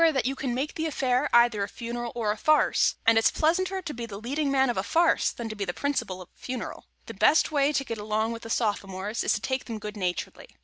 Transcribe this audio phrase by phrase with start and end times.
[0.03, 3.29] Remember that you can make the affair either a funeral or a farce; and it's
[3.29, 6.27] pleasanter to be the leading man in a farce than to be the principal at
[6.35, 6.87] a funeral.
[7.05, 10.47] The best way to get along with Sophomores is to take them good naturedly.